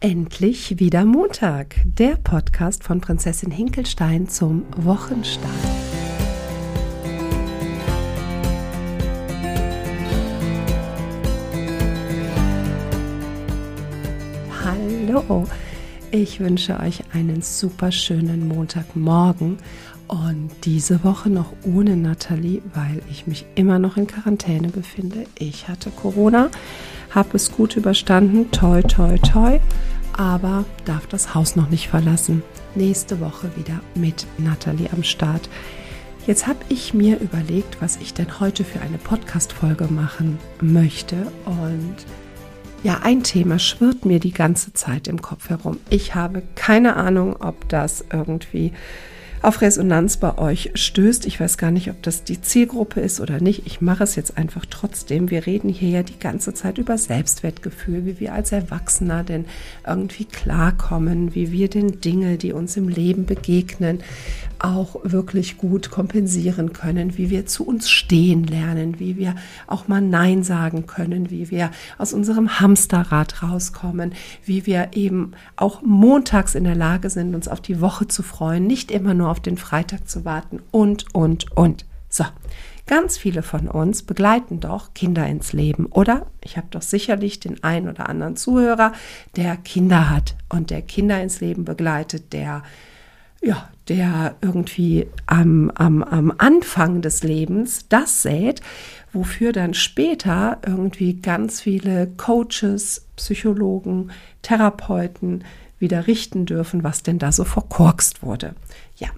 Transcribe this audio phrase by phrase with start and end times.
[0.00, 5.50] Endlich wieder Montag, der Podcast von Prinzessin Hinkelstein zum Wochenstart.
[14.64, 15.48] Hallo,
[16.12, 19.58] ich wünsche euch einen super schönen Montagmorgen
[20.08, 25.24] und diese Woche noch ohne Nathalie, weil ich mich immer noch in Quarantäne befinde.
[25.38, 26.50] Ich hatte Corona
[27.10, 29.60] habe es gut überstanden, toi, toi, toi,
[30.16, 32.42] aber darf das Haus noch nicht verlassen.
[32.74, 35.48] Nächste Woche wieder mit Nathalie am Start.
[36.26, 41.96] Jetzt habe ich mir überlegt, was ich denn heute für eine Podcast-Folge machen möchte und
[42.84, 45.78] ja, ein Thema schwirrt mir die ganze Zeit im Kopf herum.
[45.90, 48.72] Ich habe keine Ahnung, ob das irgendwie
[49.42, 51.26] auf Resonanz bei euch stößt.
[51.26, 53.66] Ich weiß gar nicht, ob das die Zielgruppe ist oder nicht.
[53.66, 55.30] Ich mache es jetzt einfach trotzdem.
[55.30, 59.44] Wir reden hier ja die ganze Zeit über Selbstwertgefühl, wie wir als Erwachsener denn
[59.86, 64.00] irgendwie klarkommen, wie wir den Dinge, die uns im Leben begegnen,
[64.60, 69.34] auch wirklich gut kompensieren können, wie wir zu uns stehen lernen, wie wir
[69.66, 75.82] auch mal Nein sagen können, wie wir aus unserem Hamsterrad rauskommen, wie wir eben auch
[75.82, 79.40] montags in der Lage sind, uns auf die Woche zu freuen, nicht immer nur auf
[79.40, 81.84] den Freitag zu warten und, und, und.
[82.08, 82.24] So,
[82.88, 86.26] Ganz viele von uns begleiten doch Kinder ins Leben, oder?
[86.42, 88.92] Ich habe doch sicherlich den einen oder anderen Zuhörer,
[89.36, 92.62] der Kinder hat und der Kinder ins Leben begleitet, der
[93.42, 98.60] ja, der irgendwie am, am, am Anfang des Lebens das sät,
[99.12, 104.10] wofür dann später irgendwie ganz viele Coaches, Psychologen,
[104.42, 105.44] Therapeuten
[105.78, 108.54] wieder richten dürfen, was denn da so verkorkst wurde.
[108.96, 109.08] Ja,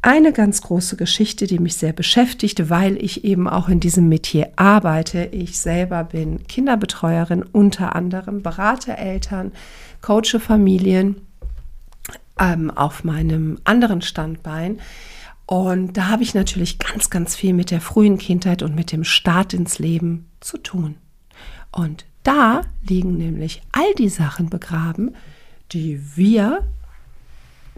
[0.00, 4.52] eine ganz große Geschichte, die mich sehr beschäftigte, weil ich eben auch in diesem Metier
[4.54, 5.24] arbeite.
[5.32, 9.52] Ich selber bin Kinderbetreuerin, unter anderem berate Eltern,
[10.00, 11.25] coache Familien
[12.38, 14.80] ähm, auf meinem anderen Standbein.
[15.46, 19.04] Und da habe ich natürlich ganz, ganz viel mit der frühen Kindheit und mit dem
[19.04, 20.96] Start ins Leben zu tun.
[21.70, 25.14] Und da liegen nämlich all die Sachen begraben,
[25.72, 26.64] die wir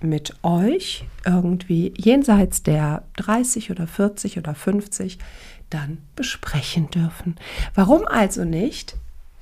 [0.00, 5.18] mit euch irgendwie jenseits der 30 oder 40 oder 50
[5.70, 7.36] dann besprechen dürfen.
[7.74, 8.96] Warum also nicht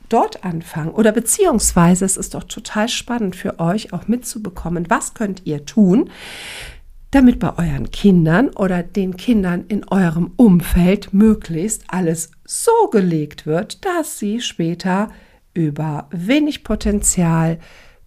[0.09, 5.43] dort anfangen oder beziehungsweise es ist doch total spannend für euch auch mitzubekommen, was könnt
[5.45, 6.11] ihr tun,
[7.11, 13.85] damit bei euren Kindern oder den Kindern in eurem Umfeld möglichst alles so gelegt wird,
[13.85, 15.11] dass sie später
[15.55, 17.59] über wenig Potenzial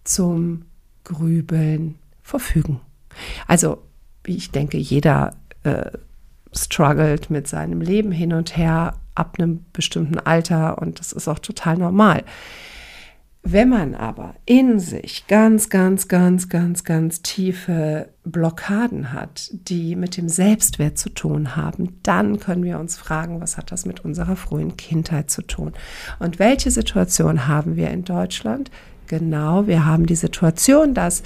[0.04, 0.66] zum
[1.04, 2.80] Grübeln verfügen.
[3.46, 3.82] Also,
[4.26, 5.32] ich denke, jeder
[5.64, 5.90] äh,
[6.52, 11.38] struggelt mit seinem Leben hin und her ab einem bestimmten Alter und das ist auch
[11.38, 12.24] total normal.
[13.42, 20.18] Wenn man aber in sich ganz, ganz, ganz, ganz, ganz tiefe Blockaden hat, die mit
[20.18, 24.36] dem Selbstwert zu tun haben, dann können wir uns fragen, was hat das mit unserer
[24.36, 25.72] frühen Kindheit zu tun?
[26.18, 28.70] Und welche Situation haben wir in Deutschland?
[29.06, 31.22] Genau, wir haben die Situation, dass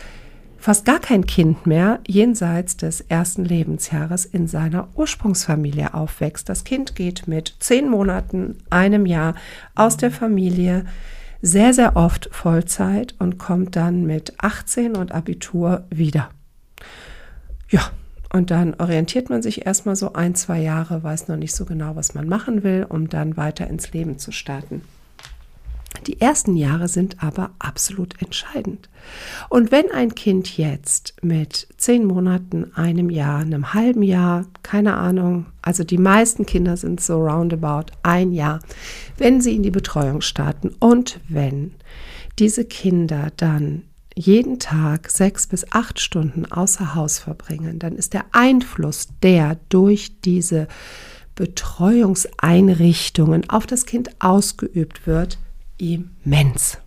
[0.65, 6.49] fast gar kein Kind mehr jenseits des ersten Lebensjahres in seiner Ursprungsfamilie aufwächst.
[6.49, 9.35] Das Kind geht mit zehn Monaten, einem Jahr
[9.75, 10.87] aus der Familie,
[11.43, 16.31] sehr, sehr oft Vollzeit und kommt dann mit 18 und Abitur wieder.
[17.69, 17.91] Ja,
[18.33, 21.95] und dann orientiert man sich erstmal so ein, zwei Jahre, weiß noch nicht so genau,
[21.95, 24.81] was man machen will, um dann weiter ins Leben zu starten.
[26.07, 28.89] Die ersten Jahre sind aber absolut entscheidend.
[29.49, 35.47] Und wenn ein Kind jetzt mit zehn Monaten, einem Jahr, einem halben Jahr, keine Ahnung,
[35.63, 38.61] also die meisten Kinder sind so roundabout ein Jahr,
[39.17, 41.75] wenn sie in die Betreuung starten und wenn
[42.39, 43.83] diese Kinder dann
[44.17, 50.21] jeden Tag sechs bis acht Stunden außer Haus verbringen, dann ist der Einfluss, der durch
[50.21, 50.69] diese
[51.35, 55.39] Betreuungseinrichtungen auf das Kind ausgeübt wird,
[55.93, 56.79] immens.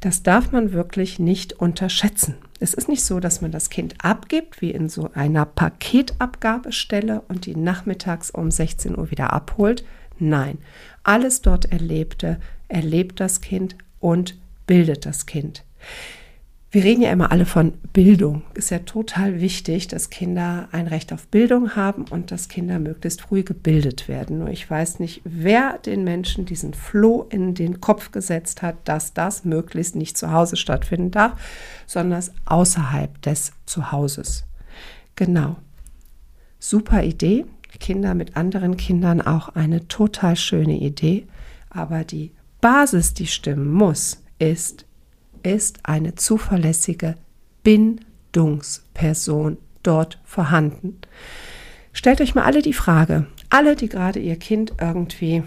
[0.00, 2.36] Das darf man wirklich nicht unterschätzen.
[2.60, 7.46] Es ist nicht so, dass man das Kind abgibt, wie in so einer Paketabgabestelle und
[7.46, 9.84] die nachmittags um 16 Uhr wieder abholt.
[10.18, 10.58] Nein,
[11.02, 12.38] alles dort Erlebte
[12.68, 14.36] erlebt das Kind und
[14.66, 15.64] bildet das Kind.
[16.76, 18.42] Wir reden ja immer alle von Bildung.
[18.52, 23.22] Ist ja total wichtig, dass Kinder ein Recht auf Bildung haben und dass Kinder möglichst
[23.22, 24.40] früh gebildet werden.
[24.40, 29.14] Nur ich weiß nicht, wer den Menschen diesen Floh in den Kopf gesetzt hat, dass
[29.14, 31.40] das möglichst nicht zu Hause stattfinden darf,
[31.86, 34.44] sondern außerhalb des Zuhauses.
[35.14, 35.56] Genau.
[36.58, 37.46] Super Idee.
[37.80, 41.26] Kinder mit anderen Kindern auch eine total schöne Idee.
[41.70, 44.85] Aber die Basis, die stimmen muss, ist
[45.54, 47.14] ist eine zuverlässige
[47.62, 50.98] Bindungsperson dort vorhanden.
[51.92, 55.42] Stellt euch mal alle die Frage, alle, die gerade ihr Kind irgendwie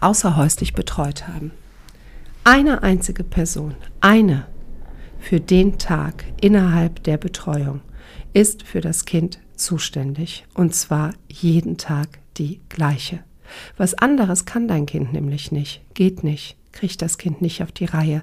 [0.00, 1.52] außerhäuslich betreut haben.
[2.44, 4.46] Eine einzige Person, eine
[5.20, 7.80] für den Tag innerhalb der Betreuung
[8.32, 10.44] ist für das Kind zuständig.
[10.54, 13.20] Und zwar jeden Tag die gleiche.
[13.76, 17.84] Was anderes kann dein Kind nämlich nicht, geht nicht, kriegt das Kind nicht auf die
[17.84, 18.22] Reihe.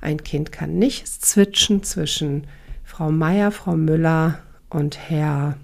[0.00, 2.46] Ein Kind kann nicht switchen zwischen
[2.84, 4.38] Frau Meier, Frau Müller
[4.70, 5.56] und Herr,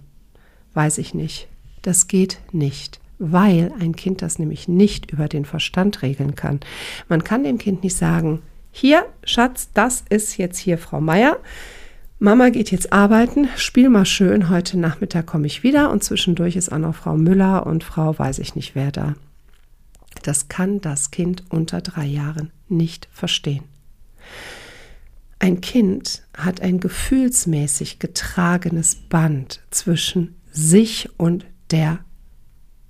[0.74, 1.48] weiß ich nicht.
[1.82, 6.60] Das geht nicht weil ein Kind das nämlich nicht über den Verstand regeln kann.
[7.08, 11.38] Man kann dem Kind nicht sagen, hier, Schatz, das ist jetzt hier Frau Meier.
[12.18, 16.72] Mama geht jetzt arbeiten, spiel mal schön, heute Nachmittag komme ich wieder und zwischendurch ist
[16.72, 19.14] auch noch Frau Müller und Frau weiß ich nicht wer da.
[20.22, 23.64] Das kann das Kind unter drei Jahren nicht verstehen.
[25.38, 31.98] Ein Kind hat ein gefühlsmäßig getragenes Band zwischen sich und der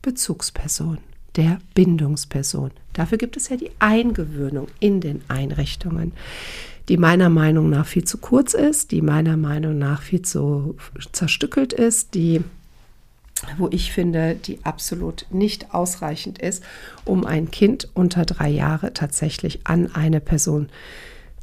[0.03, 0.99] Bezugsperson,
[1.35, 2.71] der Bindungsperson.
[2.93, 6.13] Dafür gibt es ja die Eingewöhnung in den Einrichtungen,
[6.89, 10.77] die meiner Meinung nach viel zu kurz ist, die meiner Meinung nach viel zu
[11.13, 12.43] zerstückelt ist, die
[13.59, 16.63] wo ich finde, die absolut nicht ausreichend ist,
[17.05, 20.69] um ein Kind unter drei Jahre tatsächlich an eine Person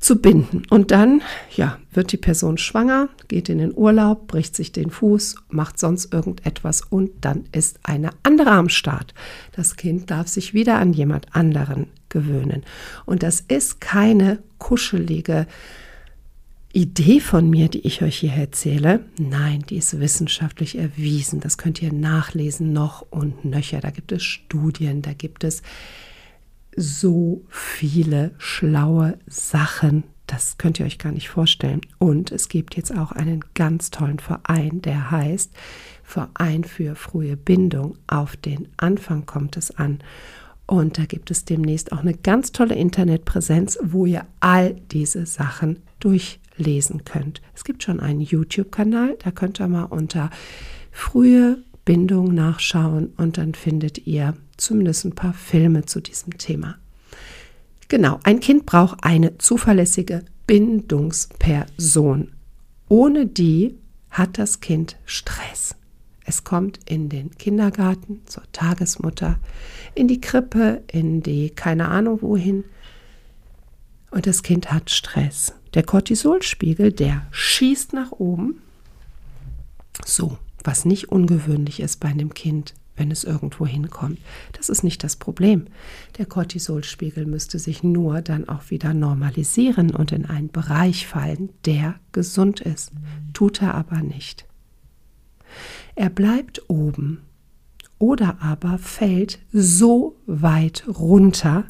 [0.01, 0.63] zu binden.
[0.69, 1.21] Und dann,
[1.55, 6.11] ja, wird die Person schwanger, geht in den Urlaub, bricht sich den Fuß, macht sonst
[6.11, 9.13] irgendetwas und dann ist eine andere am Start.
[9.55, 12.63] Das Kind darf sich wieder an jemand anderen gewöhnen.
[13.05, 15.45] Und das ist keine kuschelige
[16.73, 19.05] Idee von mir, die ich euch hier erzähle.
[19.19, 21.39] Nein, die ist wissenschaftlich erwiesen.
[21.39, 23.81] Das könnt ihr nachlesen noch und nöcher.
[23.81, 25.61] Da gibt es Studien, da gibt es
[26.75, 30.03] so viele schlaue Sachen.
[30.27, 31.81] Das könnt ihr euch gar nicht vorstellen.
[31.97, 35.51] Und es gibt jetzt auch einen ganz tollen Verein, der heißt
[36.03, 37.97] Verein für frühe Bindung.
[38.07, 39.99] Auf den Anfang kommt es an.
[40.67, 45.79] Und da gibt es demnächst auch eine ganz tolle Internetpräsenz, wo ihr all diese Sachen
[46.61, 47.41] durchlesen könnt.
[47.55, 50.29] Es gibt schon einen YouTube-Kanal, da könnt ihr mal unter
[50.91, 56.75] frühe Bindung nachschauen und dann findet ihr zumindest ein paar Filme zu diesem Thema.
[57.87, 62.31] Genau, ein Kind braucht eine zuverlässige Bindungsperson.
[62.87, 63.77] Ohne die
[64.09, 65.75] hat das Kind Stress.
[66.23, 69.39] Es kommt in den Kindergarten, zur Tagesmutter,
[69.95, 72.63] in die Krippe, in die keine Ahnung wohin.
[74.11, 75.53] Und das Kind hat Stress.
[75.73, 78.61] Der Cortisolspiegel, der schießt nach oben.
[80.05, 84.19] So, was nicht ungewöhnlich ist bei einem Kind, wenn es irgendwo hinkommt.
[84.53, 85.65] Das ist nicht das Problem.
[86.17, 91.95] Der Cortisolspiegel müsste sich nur dann auch wieder normalisieren und in einen Bereich fallen, der
[92.11, 92.91] gesund ist.
[93.33, 94.45] Tut er aber nicht.
[95.95, 97.21] Er bleibt oben
[97.97, 101.65] oder aber fällt so weit runter,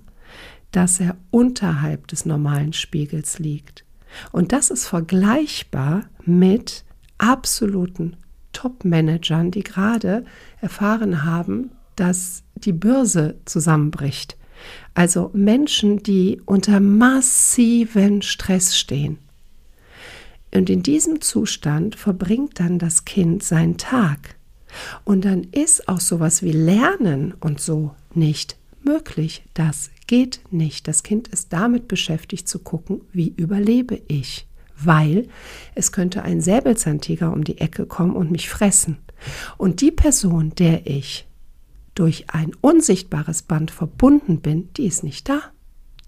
[0.71, 3.85] dass er unterhalb des normalen Spiegels liegt.
[4.31, 6.83] Und das ist vergleichbar mit
[7.17, 8.17] absoluten
[8.53, 10.25] Top-Managern, die gerade
[10.59, 14.37] erfahren haben, dass die Börse zusammenbricht.
[14.93, 19.17] Also Menschen, die unter massiven Stress stehen.
[20.53, 24.35] Und in diesem Zustand verbringt dann das Kind seinen Tag.
[25.03, 29.43] Und dann ist auch sowas wie Lernen und so nicht möglich.
[29.53, 30.87] Das geht nicht.
[30.87, 34.47] Das Kind ist damit beschäftigt zu gucken, wie überlebe ich
[34.83, 35.27] weil
[35.75, 38.97] es könnte ein Säbelzahntiger um die Ecke kommen und mich fressen.
[39.57, 41.27] Und die Person, der ich
[41.95, 45.41] durch ein unsichtbares Band verbunden bin, die ist nicht da.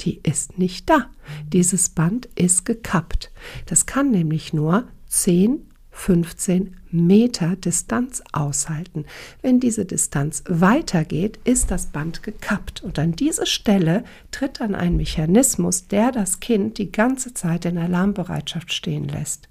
[0.02, 1.10] Die ist nicht da.
[1.48, 3.32] Dieses Band ist gekappt.
[3.68, 9.06] Das kann nämlich nur 10 15 Meter Distanz aushalten.
[9.42, 14.98] Wenn diese Distanz weitergeht, ist das Band gekappt und an diese Stelle tritt dann ein
[14.98, 19.48] Mechanismus, der das Kind die ganze Zeit in Alarmbereitschaft stehen lässt.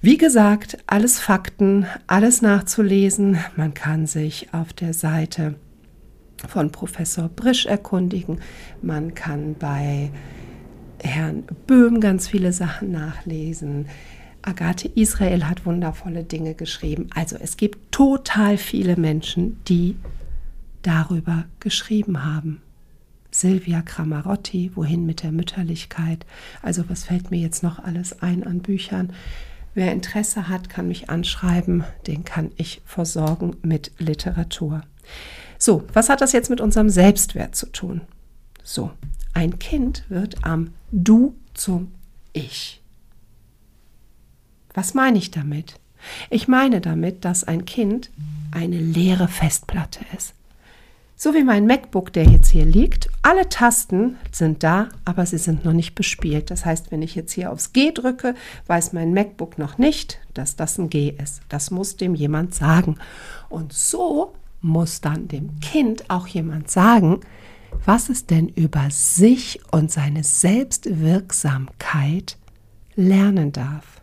[0.00, 3.38] Wie gesagt, alles Fakten, alles nachzulesen.
[3.56, 5.56] Man kann sich auf der Seite
[6.46, 8.40] von Professor Brisch erkundigen.
[8.80, 10.10] Man kann bei
[11.02, 13.86] Herrn Böhm ganz viele Sachen nachlesen.
[14.48, 17.08] Agathe Israel hat wundervolle Dinge geschrieben.
[17.14, 19.96] Also es gibt total viele Menschen, die
[20.80, 22.62] darüber geschrieben haben.
[23.30, 26.24] Silvia Cramarotti, Wohin mit der Mütterlichkeit.
[26.62, 29.12] Also was fällt mir jetzt noch alles ein an Büchern?
[29.74, 31.84] Wer Interesse hat, kann mich anschreiben.
[32.06, 34.80] Den kann ich versorgen mit Literatur.
[35.58, 38.00] So, was hat das jetzt mit unserem Selbstwert zu tun?
[38.62, 38.92] So,
[39.34, 41.92] ein Kind wird am Du zum
[42.32, 42.80] Ich.
[44.78, 45.80] Was meine ich damit?
[46.30, 48.12] Ich meine damit, dass ein Kind
[48.52, 50.34] eine leere Festplatte ist.
[51.16, 53.10] So wie mein MacBook, der jetzt hier liegt.
[53.22, 56.52] Alle Tasten sind da, aber sie sind noch nicht bespielt.
[56.52, 58.36] Das heißt, wenn ich jetzt hier aufs G drücke,
[58.68, 61.40] weiß mein MacBook noch nicht, dass das ein G ist.
[61.48, 62.98] Das muss dem jemand sagen.
[63.48, 67.18] Und so muss dann dem Kind auch jemand sagen,
[67.84, 72.36] was es denn über sich und seine Selbstwirksamkeit
[72.94, 73.98] lernen darf.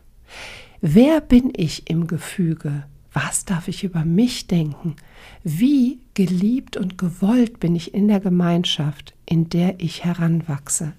[0.88, 2.84] Wer bin ich im Gefüge?
[3.12, 4.96] Was darf ich über mich denken?
[5.44, 10.94] Wie geliebt und gewollt bin ich in der Gemeinschaft, in der ich heranwachse?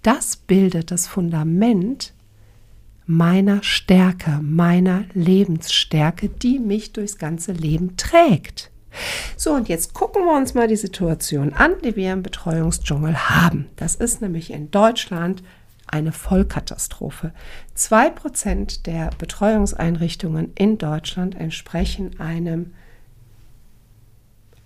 [0.00, 2.14] Das bildet das Fundament
[3.04, 8.70] meiner Stärke, meiner Lebensstärke, die mich durchs ganze Leben trägt.
[9.36, 13.66] So, und jetzt gucken wir uns mal die Situation an, die wir im Betreuungsdschungel haben.
[13.76, 15.42] Das ist nämlich in Deutschland
[15.86, 17.32] eine Vollkatastrophe.
[17.74, 22.72] Zwei Prozent der Betreuungseinrichtungen in Deutschland entsprechen einem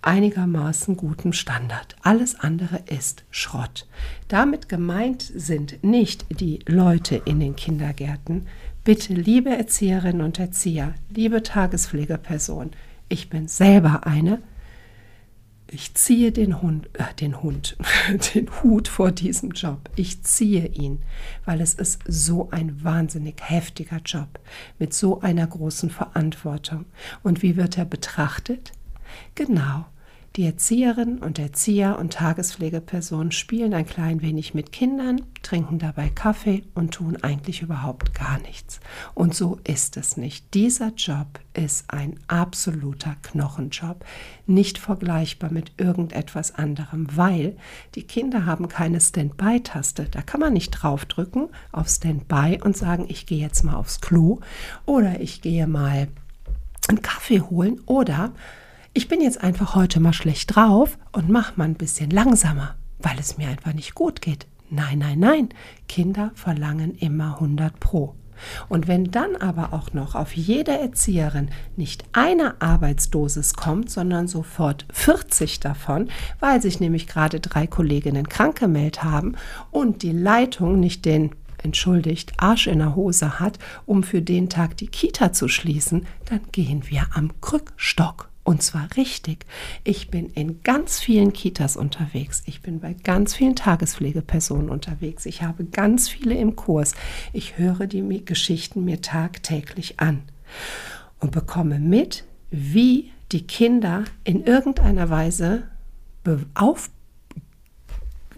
[0.02, 1.96] einigermaßen guten Standard.
[2.02, 3.86] Alles andere ist Schrott.
[4.28, 8.46] Damit gemeint sind nicht die Leute in den Kindergärten.
[8.82, 12.70] Bitte, liebe Erzieherinnen und Erzieher, liebe Tagespflegeperson,
[13.08, 14.40] ich bin selber eine.
[15.72, 17.76] Ich ziehe den Hund, äh, den Hund,
[18.34, 19.88] den Hut vor diesem Job.
[19.94, 21.00] Ich ziehe ihn,
[21.44, 24.40] weil es ist so ein wahnsinnig heftiger Job
[24.80, 26.86] mit so einer großen Verantwortung.
[27.22, 28.72] Und wie wird er betrachtet?
[29.36, 29.86] Genau
[30.36, 36.62] die Erzieherinnen und Erzieher und Tagespflegepersonen spielen ein klein wenig mit Kindern, trinken dabei Kaffee
[36.74, 38.78] und tun eigentlich überhaupt gar nichts.
[39.14, 40.54] Und so ist es nicht.
[40.54, 44.04] Dieser Job ist ein absoluter Knochenjob,
[44.46, 47.56] nicht vergleichbar mit irgendetwas anderem, weil
[47.96, 50.06] die Kinder haben keine Standby-Taste.
[50.12, 54.38] Da kann man nicht draufdrücken auf Standby und sagen, ich gehe jetzt mal aufs Klo
[54.86, 56.06] oder ich gehe mal
[56.88, 58.32] einen Kaffee holen oder
[58.92, 63.18] ich bin jetzt einfach heute mal schlecht drauf und mach mal ein bisschen langsamer, weil
[63.18, 64.46] es mir einfach nicht gut geht.
[64.68, 65.48] Nein, nein, nein.
[65.88, 68.14] Kinder verlangen immer 100 Pro.
[68.68, 74.86] Und wenn dann aber auch noch auf jede Erzieherin nicht eine Arbeitsdosis kommt, sondern sofort
[74.92, 79.36] 40 davon, weil sich nämlich gerade drei Kolleginnen krank gemeldet haben
[79.70, 81.32] und die Leitung nicht den
[81.62, 86.40] entschuldigt, Arsch in der Hose hat, um für den Tag die Kita zu schließen, dann
[86.52, 88.29] gehen wir am Krückstock.
[88.42, 89.44] Und zwar richtig.
[89.84, 92.42] Ich bin in ganz vielen Kitas unterwegs.
[92.46, 95.26] Ich bin bei ganz vielen Tagespflegepersonen unterwegs.
[95.26, 96.94] Ich habe ganz viele im Kurs.
[97.32, 100.22] Ich höre die Geschichten mir tagtäglich an
[101.20, 105.64] und bekomme mit, wie die Kinder in irgendeiner Weise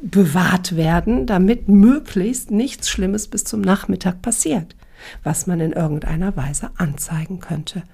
[0.03, 4.77] aufbewahrt werden, damit möglichst nichts Schlimmes bis zum Nachmittag passiert,
[5.23, 7.85] was man in irgendeiner Weise anzeigen könnte.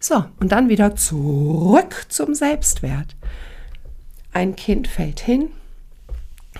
[0.00, 3.16] So, und dann wieder zurück zum Selbstwert.
[4.32, 5.50] Ein Kind fällt hin,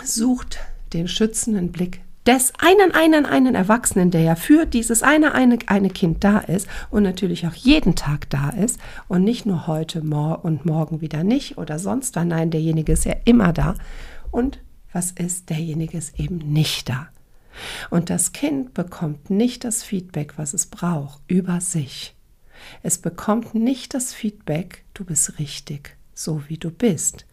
[0.03, 0.59] sucht
[0.93, 5.89] den schützenden Blick des einen, einen, einen Erwachsenen, der ja für dieses eine, eine, eine
[5.89, 8.79] Kind da ist und natürlich auch jeden Tag da ist
[9.09, 12.29] und nicht nur heute mor und morgen wieder nicht oder sonst wann.
[12.29, 13.77] Nein, derjenige ist ja immer da.
[14.31, 14.59] Und
[14.93, 15.49] was ist?
[15.49, 17.09] Derjenige ist eben nicht da.
[17.89, 22.18] Und das Kind bekommt nicht das Feedback, was es braucht, über sich.
[22.83, 27.27] Es bekommt nicht das Feedback, du bist richtig, so wie du bist.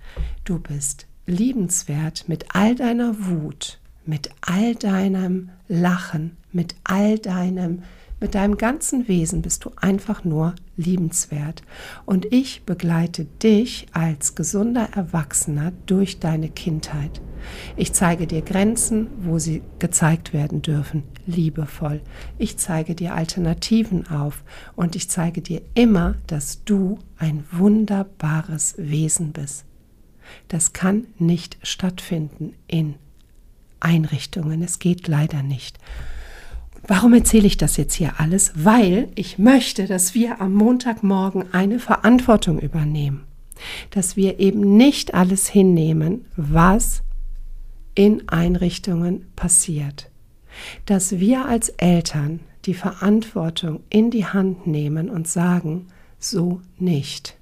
[0.44, 7.84] Du bist liebenswert mit all deiner Wut, mit all deinem Lachen, mit all deinem
[8.26, 11.62] mit deinem ganzen Wesen bist du einfach nur liebenswert.
[12.08, 17.22] Und ich begleite dich als gesunder Erwachsener durch deine Kindheit.
[17.78, 22.02] Ich zeige dir Grenzen, wo sie gezeigt werden dürfen, liebevoll.
[22.40, 24.44] Ich zeige dir Alternativen auf
[24.76, 29.66] und ich zeige dir immer, dass du ein wunderbares Wesen bist.
[30.48, 32.96] Das kann nicht stattfinden in
[33.80, 34.64] Einrichtungen.
[34.64, 35.78] Es geht leider nicht.
[36.88, 38.52] Warum erzähle ich das jetzt hier alles?
[38.56, 43.24] Weil ich möchte, dass wir am Montagmorgen eine Verantwortung übernehmen.
[43.90, 47.02] Dass wir eben nicht alles hinnehmen, was
[47.96, 50.12] in Einrichtungen passiert.
[50.86, 55.88] Dass wir als Eltern die Verantwortung in die Hand nehmen und sagen,
[56.20, 57.38] so nicht.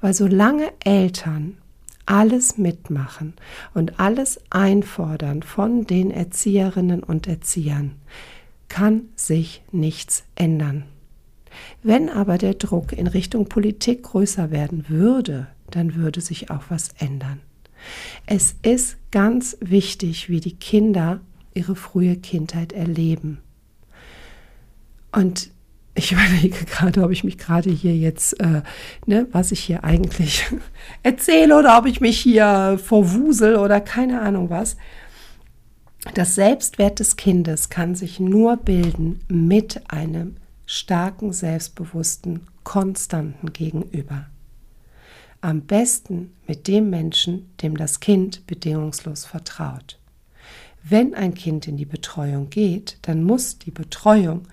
[0.00, 1.58] Weil solange Eltern
[2.06, 3.34] alles mitmachen
[3.74, 7.92] und alles einfordern von den Erzieherinnen und Erziehern,
[8.68, 10.84] kann sich nichts ändern.
[11.82, 16.90] Wenn aber der Druck in Richtung Politik größer werden würde, dann würde sich auch was
[16.98, 17.40] ändern.
[18.26, 21.20] Es ist ganz wichtig, wie die Kinder
[21.54, 23.38] ihre frühe Kindheit erleben.
[25.10, 25.50] Und
[25.94, 28.62] ich überlege gerade, ob ich mich gerade hier jetzt, äh,
[29.06, 30.44] ne, was ich hier eigentlich
[31.02, 34.76] erzähle oder ob ich mich hier vorwusel oder keine Ahnung was.
[36.14, 44.26] Das Selbstwert des Kindes kann sich nur bilden mit einem starken, selbstbewussten, konstanten Gegenüber.
[45.40, 49.98] Am besten mit dem Menschen, dem das Kind bedingungslos vertraut.
[50.82, 54.48] Wenn ein Kind in die Betreuung geht, dann muss die Betreuung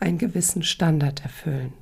[0.00, 1.72] einen gewissen Standard erfüllen.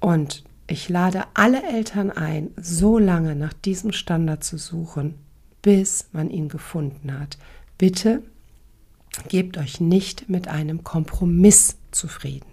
[0.00, 5.14] Und ich lade alle Eltern ein, so lange nach diesem Standard zu suchen,
[5.62, 7.38] bis man ihn gefunden hat.
[7.78, 8.22] Bitte
[9.28, 12.46] gebt euch nicht mit einem Kompromiss zufrieden,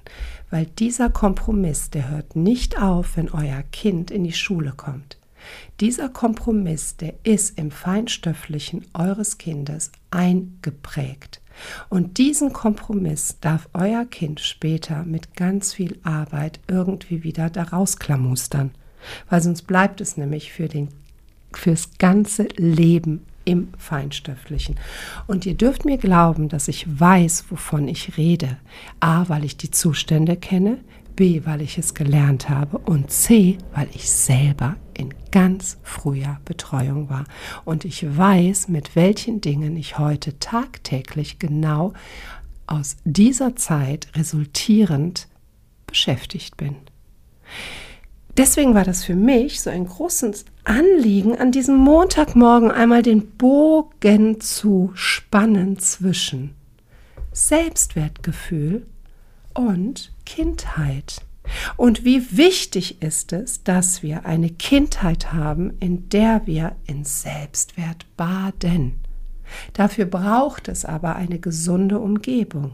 [0.49, 5.17] weil dieser Kompromiss, der hört nicht auf, wenn euer Kind in die Schule kommt.
[5.79, 11.41] Dieser Kompromiss, der ist im Feinstofflichen eures Kindes eingeprägt.
[11.89, 18.71] Und diesen Kompromiss darf euer Kind später mit ganz viel Arbeit irgendwie wieder daraus klamustern.
[19.29, 20.89] Weil sonst bleibt es nämlich für den,
[21.53, 24.75] fürs ganze Leben im Feinstofflichen.
[25.27, 28.57] Und ihr dürft mir glauben, dass ich weiß, wovon ich rede.
[28.99, 30.79] A, weil ich die Zustände kenne,
[31.15, 37.09] B, weil ich es gelernt habe und C, weil ich selber in ganz früher Betreuung
[37.09, 37.25] war.
[37.65, 41.93] Und ich weiß, mit welchen Dingen ich heute tagtäglich genau
[42.67, 45.27] aus dieser Zeit resultierend
[45.87, 46.75] beschäftigt bin.
[48.37, 54.41] Deswegen war das für mich so ein großes Anliegen, an diesem Montagmorgen einmal den Bogen
[54.41, 56.53] zu spannen zwischen
[57.31, 58.85] Selbstwertgefühl
[59.53, 61.21] und Kindheit.
[61.77, 68.05] Und wie wichtig ist es, dass wir eine Kindheit haben, in der wir in Selbstwert
[68.17, 68.95] baden.
[69.73, 72.71] Dafür braucht es aber eine gesunde Umgebung.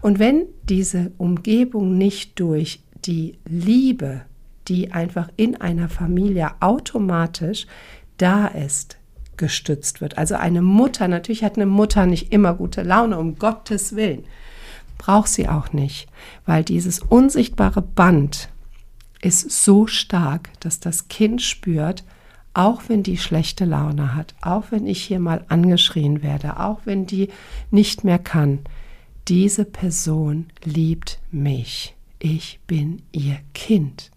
[0.00, 4.22] Und wenn diese Umgebung nicht durch die Liebe,
[4.68, 7.66] die einfach in einer Familie automatisch
[8.16, 8.98] da ist,
[9.36, 10.16] gestützt wird.
[10.16, 14.24] Also eine Mutter, natürlich hat eine Mutter nicht immer gute Laune, um Gottes Willen
[14.98, 16.08] braucht sie auch nicht,
[16.46, 18.48] weil dieses unsichtbare Band
[19.20, 22.04] ist so stark, dass das Kind spürt,
[22.52, 27.06] auch wenn die schlechte Laune hat, auch wenn ich hier mal angeschrien werde, auch wenn
[27.06, 27.28] die
[27.70, 28.60] nicht mehr kann,
[29.28, 31.94] diese Person liebt mich.
[32.18, 34.10] Ich bin ihr Kind.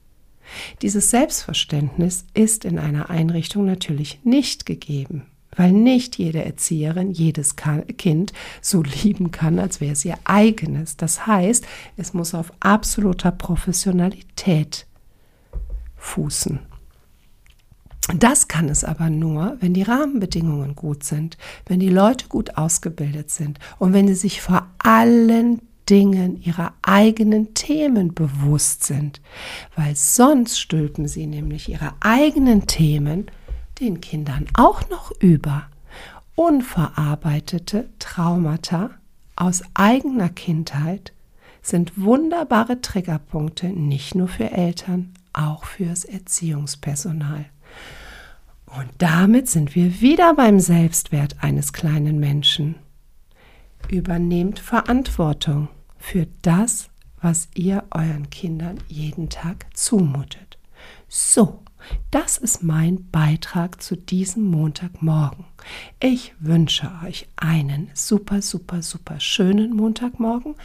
[0.81, 5.25] Dieses Selbstverständnis ist in einer Einrichtung natürlich nicht gegeben
[5.57, 10.95] weil nicht jede Erzieherin jedes Kind so lieben kann, als wäre es ihr eigenes.
[10.95, 11.65] Das heißt,
[11.97, 14.85] es muss auf absoluter Professionalität
[15.97, 16.59] fußen.
[18.15, 23.31] Das kann es aber nur, wenn die Rahmenbedingungen gut sind, wenn die Leute gut ausgebildet
[23.31, 29.21] sind und wenn sie sich vor allen Dingen ihrer eigenen Themen bewusst sind,
[29.75, 33.29] weil sonst stülpen sie nämlich ihre eigenen Themen
[33.79, 35.67] den Kindern auch noch über
[36.35, 38.91] unverarbeitete Traumata
[39.35, 41.13] aus eigener Kindheit
[41.61, 47.45] sind wunderbare Triggerpunkte nicht nur für Eltern, auch fürs Erziehungspersonal.
[48.65, 52.75] Und damit sind wir wieder beim Selbstwert eines kleinen Menschen.
[53.89, 56.89] Übernehmt Verantwortung für das,
[57.21, 60.57] was ihr euren Kindern jeden Tag zumutet.
[61.07, 61.63] So,
[62.11, 65.45] das ist mein Beitrag zu diesem Montagmorgen.
[65.99, 70.55] Ich wünsche euch einen super, super, super schönen Montagmorgen.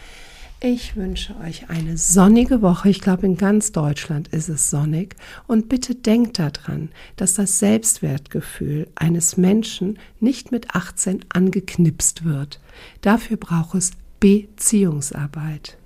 [0.65, 2.89] Ich wünsche euch eine sonnige Woche.
[2.89, 5.17] Ich glaube, in ganz Deutschland ist es sonnig.
[5.49, 12.61] Und bitte denkt daran, dass das Selbstwertgefühl eines Menschen nicht mit 18 angeknipst wird.
[13.01, 15.79] Dafür braucht es Beziehungsarbeit.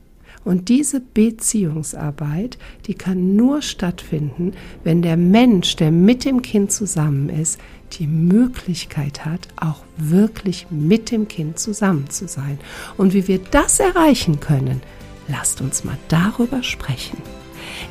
[0.46, 2.56] Und diese Beziehungsarbeit,
[2.86, 4.52] die kann nur stattfinden,
[4.84, 7.58] wenn der Mensch, der mit dem Kind zusammen ist,
[7.94, 12.60] die Möglichkeit hat, auch wirklich mit dem Kind zusammen zu sein.
[12.96, 14.82] Und wie wir das erreichen können,
[15.26, 17.18] lasst uns mal darüber sprechen.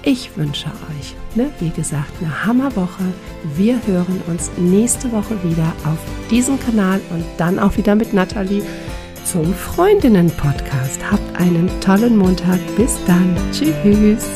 [0.03, 3.03] Ich wünsche euch, ne, wie gesagt, eine Hammerwoche.
[3.57, 5.99] Wir hören uns nächste Woche wieder auf
[6.31, 8.63] diesem Kanal und dann auch wieder mit Nathalie
[9.25, 11.11] zum Freundinnen-Podcast.
[11.11, 12.59] Habt einen tollen Montag.
[12.77, 13.35] Bis dann.
[13.51, 14.29] Tschüss.